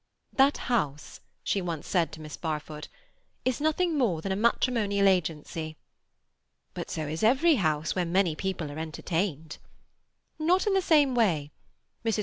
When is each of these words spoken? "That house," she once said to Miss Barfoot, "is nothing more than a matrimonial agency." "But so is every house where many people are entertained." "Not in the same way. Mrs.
"That 0.33 0.57
house," 0.65 1.19
she 1.43 1.61
once 1.61 1.85
said 1.87 2.11
to 2.13 2.21
Miss 2.21 2.35
Barfoot, 2.35 2.87
"is 3.45 3.61
nothing 3.61 3.99
more 3.99 4.19
than 4.23 4.31
a 4.31 4.35
matrimonial 4.35 5.07
agency." 5.07 5.77
"But 6.73 6.89
so 6.89 7.05
is 7.07 7.21
every 7.21 7.57
house 7.61 7.93
where 7.93 8.03
many 8.03 8.35
people 8.35 8.71
are 8.71 8.79
entertained." 8.79 9.59
"Not 10.39 10.65
in 10.65 10.73
the 10.73 10.81
same 10.81 11.13
way. 11.13 11.51
Mrs. 12.03 12.19